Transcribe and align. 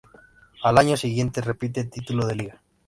Al 0.63 0.79
año 0.79 0.97
siguiente 0.97 1.41
repite 1.41 1.83
título 1.83 2.25
de 2.25 2.33
Liga. 2.35 2.61